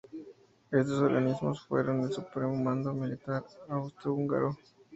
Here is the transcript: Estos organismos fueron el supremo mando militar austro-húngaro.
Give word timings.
Estos 0.71 0.99
organismos 0.99 1.61
fueron 1.61 2.01
el 2.01 2.11
supremo 2.11 2.55
mando 2.55 2.91
militar 2.91 3.43
austro-húngaro. 3.69 4.57